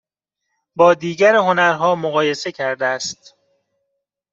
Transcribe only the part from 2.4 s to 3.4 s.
کرده است